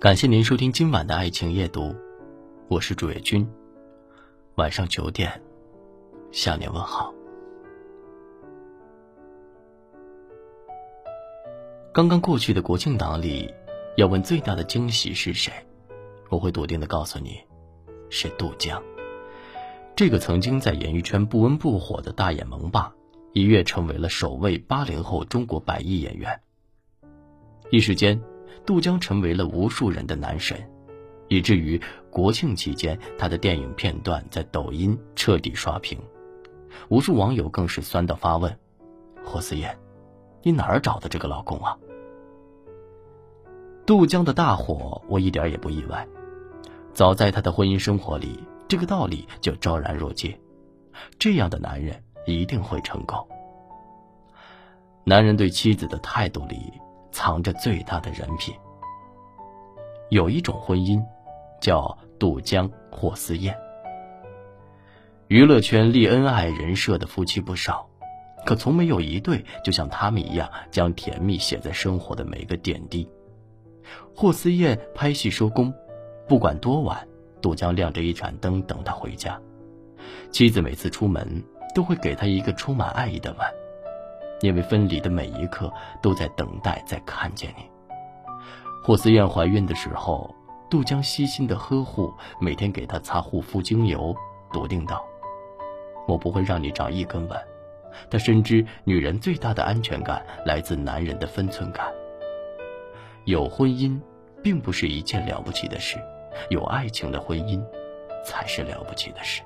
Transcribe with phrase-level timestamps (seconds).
[0.00, 1.92] 感谢您收听今晚的爱情夜读，
[2.68, 3.44] 我是主页君。
[4.54, 5.42] 晚上九点，
[6.30, 7.12] 向您问好。
[11.92, 13.52] 刚刚过去的国庆档里，
[13.96, 15.52] 要问最大的惊喜是谁，
[16.28, 17.40] 我会笃定的告诉你，
[18.08, 18.80] 是杜江。
[19.96, 22.94] 这个曾经在演艺圈不温不火的大眼萌爸，
[23.32, 26.40] 一跃成为了首位八零后中国百亿演员。
[27.72, 28.16] 一时间。
[28.66, 30.58] 杜江成为了无数人的男神，
[31.28, 31.80] 以至于
[32.10, 35.98] 国庆期间他的电影片段在抖音彻底刷屏，
[36.88, 38.58] 无数网友更是酸到发问
[39.24, 39.78] ：“霍思燕，
[40.42, 41.76] 你哪儿找的这个老公啊？”
[43.86, 46.06] 杜江的大火，我一点也不意外。
[46.92, 50.38] 早在他的婚姻生活里，这个道理就昭然若揭：
[51.18, 53.26] 这样的男人一定会成功。
[55.04, 56.72] 男人对妻子的态度里。
[57.10, 58.54] 藏着最大的人品。
[60.10, 61.04] 有一种婚姻，
[61.60, 63.56] 叫杜江霍思燕。
[65.26, 67.86] 娱乐圈立恩爱人设的夫妻不少，
[68.46, 73.06] 可从没有一对就像他们一样，将甜蜜写在生活的每个点滴。
[74.16, 75.72] 霍思燕拍戏收工，
[76.26, 77.06] 不管多晚，
[77.42, 79.38] 杜江亮着一盏灯等他回家。
[80.30, 81.44] 妻子每次出门，
[81.74, 83.46] 都会给他一个充满爱意的吻。
[84.40, 87.64] 因为分离的每一刻都在等待再看见你。
[88.84, 90.34] 霍思燕怀孕的时候，
[90.70, 94.14] 杜江悉心的呵护，每天给她擦护肤精油，
[94.52, 95.04] 笃定道
[96.06, 97.38] ：“我不会让你长一根纹。”
[98.10, 101.92] 他深知女人最大的安全感来自男人的分寸感。
[103.24, 104.00] 有婚姻，
[104.42, 105.98] 并不是一件了不起的事，
[106.48, 107.60] 有爱情的婚姻，
[108.24, 109.42] 才是了不起的事。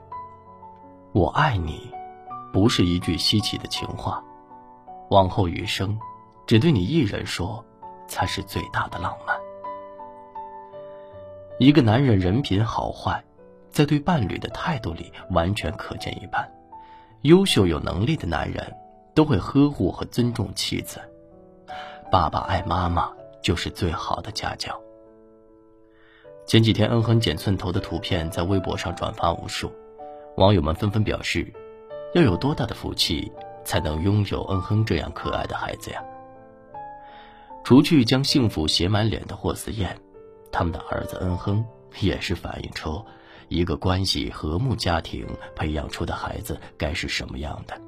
[1.13, 1.91] 我爱你，
[2.53, 4.23] 不是一句稀奇的情话。
[5.13, 5.99] 往后余生，
[6.47, 7.63] 只对你一人说，
[8.09, 9.37] 才是最大的浪漫。
[11.59, 13.23] 一个男人人品好坏，
[13.71, 16.51] 在对伴侣的态度里完全可见一斑。
[17.25, 18.75] 优秀有能力的男人，
[19.15, 20.99] 都会呵护和尊重妻子。
[22.11, 23.13] 爸爸爱妈妈，
[23.43, 24.81] 就是最好的家教。
[26.47, 29.71] 前几天，恩恒剪寸头的图片在微博上转发无数，
[30.39, 31.53] 网友们纷纷表示，
[32.15, 33.31] 要有多大的福气？
[33.65, 36.03] 才能拥有恩亨这样可爱的孩子呀。
[37.65, 39.97] 除去将幸福写满脸的霍思燕，
[40.51, 41.65] 他们的儿子恩亨
[42.01, 43.05] 也是反映出
[43.49, 47.81] 一个关系和睦家庭培养出的孩子该是什么样的。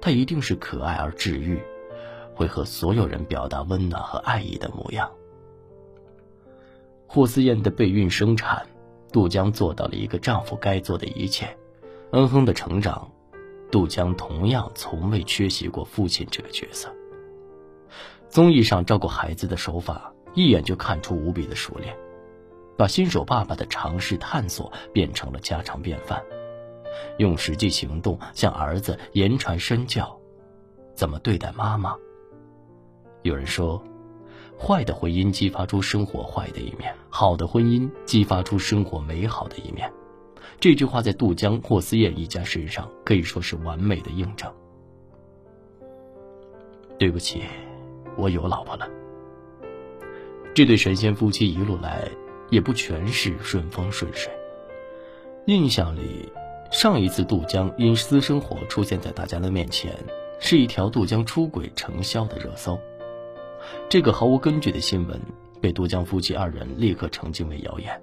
[0.00, 1.60] 他一定是可爱而治愈，
[2.34, 5.10] 会和所有人表达温暖和爱意的模样。
[7.06, 8.66] 霍思燕的备孕生产，
[9.12, 11.56] 杜江做到了一个丈夫该做的一切，
[12.12, 13.10] 恩亨的成长。
[13.72, 16.94] 杜江同样从未缺席过父亲这个角色。
[18.28, 21.96] 综艺上照顾孩子的手法，一眼就看出无比的熟练，
[22.76, 26.22] 把新手爸爸的尝试探索变成了家常便饭，
[27.16, 30.20] 用实际行动向儿子言传身教，
[30.94, 31.96] 怎么对待妈妈。
[33.22, 33.82] 有人说，
[34.60, 39.90] 坏的婚姻激发出生活坏的一面，好的婚姻激发出生活美好的一面。
[40.60, 44.52] 这句话在杜江、霍思燕一家身上可以说是完美的印证。
[46.98, 47.42] 对不起，
[48.16, 48.88] 我有老婆了。
[50.54, 52.08] 这对神仙夫妻一路来
[52.50, 54.32] 也不全是顺风顺水。
[55.46, 56.30] 印象里，
[56.70, 59.92] 上一次杜江因私生活出现在大家的面前，
[60.38, 62.78] 是一条杜江出轨成销的热搜。
[63.88, 65.20] 这个毫无根据的新闻
[65.60, 68.00] 被杜江夫妻二人立刻澄清为谣言。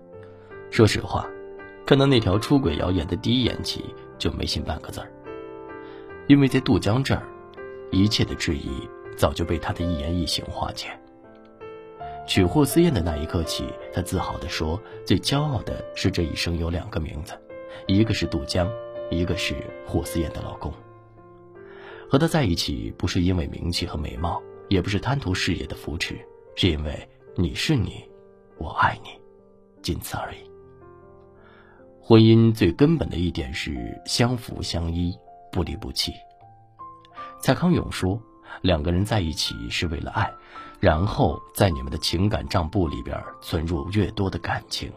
[0.71, 1.25] 说实话。
[1.89, 3.83] 看到那条出轨谣言的第一眼起，
[4.19, 5.11] 就没信半个字儿。
[6.27, 7.27] 因为在杜江这儿，
[7.89, 10.89] 一切的质疑早就被他的一言一行化解。
[12.27, 17.33] 娶霍思燕的那一刻起，他自豪地说：“最骄傲的是这一生有两个名字，
[17.87, 18.71] 一个是杜江，
[19.09, 20.71] 一个是霍思燕的老公。
[22.07, 26.19] 和他在一起，不是因为名气和美貌，也不是贪图事业的扶持，
[26.55, 28.07] 是因为你是你，
[28.59, 29.09] 我爱你，
[29.81, 30.47] 仅此而已。”
[32.09, 35.15] 婚姻最根本的一点是相扶相依，
[35.51, 36.11] 不离不弃。
[37.39, 38.19] 蔡康永说
[38.63, 40.33] ：“两个人在一起是为了爱，
[40.79, 44.91] 然后在你们的情感账簿里边存入越多的感情，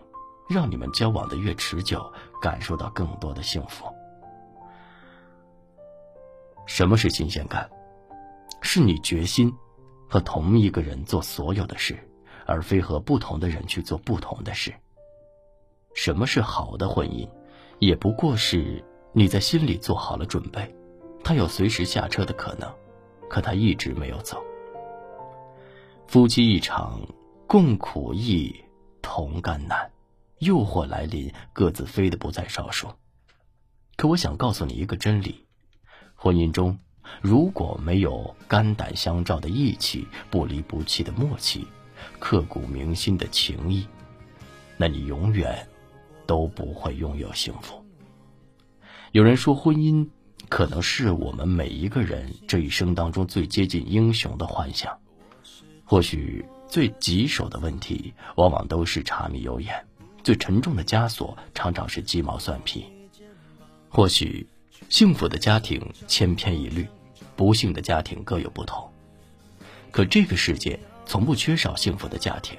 [0.49, 2.03] 让你们交往的越持久，
[2.41, 3.85] 感受到更多的幸福。”
[6.65, 7.69] 什么是新鲜感？
[8.63, 9.53] 是你决心
[10.09, 12.09] 和同一个人做所有的事，
[12.47, 14.73] 而非和不同的人去做不同的事。
[15.95, 17.29] 什么是好的婚姻？
[17.79, 20.75] 也不过是你在心里做好了准备，
[21.25, 22.73] 他有随时下车的可能，
[23.29, 24.43] 可他一直没有走。
[26.07, 27.01] 夫妻一场，
[27.47, 28.55] 共苦易，
[29.01, 29.91] 同甘难，
[30.39, 32.89] 诱惑来临，各自飞的不在少数。
[33.97, 35.47] 可我想告诉你一个真理：
[36.15, 36.79] 婚姻中
[37.21, 41.67] 如果没有肝胆相照的义气、不离不弃的默契、
[42.19, 43.87] 刻骨铭心的情谊，
[44.77, 45.67] 那你永远
[46.27, 47.85] 都不会拥有幸福。
[49.13, 50.09] 有人说，婚姻
[50.49, 54.99] 可能是我们每一个人这一生当中最接近英雄的幻想。
[55.85, 59.75] 或许最棘手的问题，往往都是柴米油盐；
[60.25, 62.87] 最沉重的枷锁，常常是鸡毛蒜皮。
[63.91, 64.47] 或许，
[64.89, 66.87] 幸福的家庭千篇一律，
[67.37, 68.91] 不幸的家庭各有不同。
[69.91, 72.57] 可这个世界从不缺少幸福的家庭，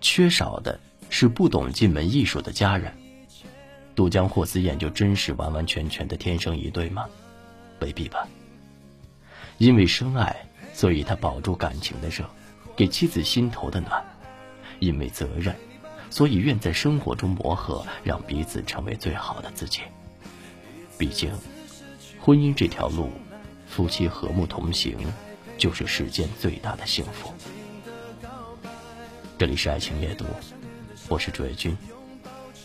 [0.00, 0.80] 缺少的
[1.10, 2.92] 是不懂进门艺术的家人。
[3.94, 7.06] 杜江、霍思燕就真是完完全全的天生一对吗？
[7.80, 8.26] 未必吧。
[9.58, 10.36] 因为深爱，
[10.74, 12.24] 所以他保住感情的热。
[12.76, 14.04] 给妻子心头的暖，
[14.80, 15.56] 因为责任，
[16.10, 19.80] 所以愿在生活中磨合，让彼此成为最好的自己。
[20.98, 21.32] 毕竟，
[22.20, 23.10] 婚姻这条路，
[23.66, 24.98] 夫妻和睦同行，
[25.56, 27.32] 就是世间最大的幸福。
[29.38, 30.26] 这里是爱情阅读，
[31.08, 31.76] 我是朱叶君。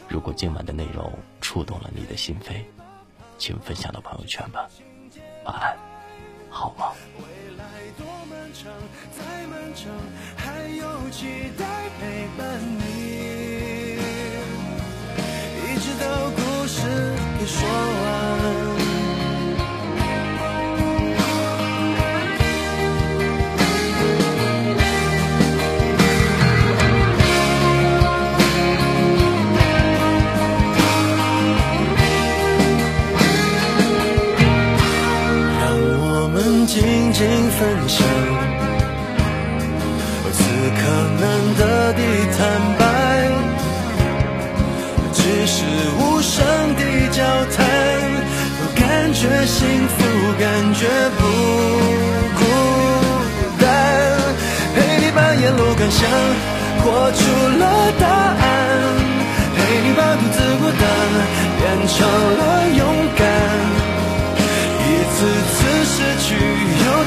[0.08, 2.64] 如果今晚的内容触动了你的心扉，
[3.38, 4.68] 请分享到朋友圈吧。
[5.46, 5.78] 晚安，
[6.50, 6.92] 好梦。
[9.18, 9.92] 再漫长，
[10.36, 11.26] 还有期
[11.58, 11.66] 待
[12.00, 12.82] 陪伴你，
[15.64, 17.60] 一直到故事给说
[37.62, 38.04] 分享。
[40.34, 40.42] 此
[40.78, 40.82] 刻
[41.22, 41.24] 难
[41.60, 42.02] 得的
[42.36, 42.40] 坦
[42.80, 42.82] 白，
[45.14, 45.64] 只是
[46.00, 46.44] 无声
[46.74, 46.82] 的
[47.12, 47.22] 交
[47.56, 47.64] 谈，
[48.58, 49.96] 都感觉幸福，
[50.40, 50.44] 感
[50.74, 50.82] 觉
[51.20, 51.22] 不
[52.40, 52.42] 孤
[53.60, 53.64] 单。
[54.74, 56.00] 陪你把沿路感想
[56.84, 57.22] 活出
[57.60, 57.64] 了
[58.00, 58.08] 答
[58.42, 58.44] 案，
[59.56, 60.84] 陪你把独自孤单
[61.60, 61.94] 变成
[62.40, 62.42] 了
[62.76, 62.82] 勇
[63.16, 63.31] 敢。